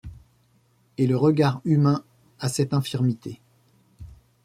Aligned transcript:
Et 0.97 1.05
le 1.05 1.15
regard 1.15 1.61
humain 1.63 2.03
a 2.39 2.49
cette 2.49 2.73
infirmité 2.73 3.39